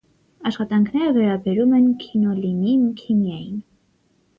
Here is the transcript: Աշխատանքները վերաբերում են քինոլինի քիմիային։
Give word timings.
Աշխատանքները 0.49 1.11
վերաբերում 1.19 1.77
են 1.83 1.87
քինոլինի 2.07 2.77
քիմիային։ 3.05 3.67